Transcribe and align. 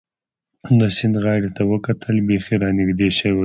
د 0.79 0.81
سیند 0.97 1.15
غاړې 1.23 1.49
ته 1.55 1.63
وکتل، 1.71 2.15
بېخي 2.27 2.55
را 2.61 2.69
نږدې 2.79 3.09
شوي 3.17 3.33
و. 3.35 3.39